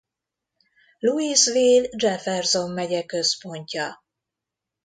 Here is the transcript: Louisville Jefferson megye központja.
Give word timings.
Louisville 1.03 1.87
Jefferson 1.97 2.71
megye 2.71 3.05
központja. 3.05 4.03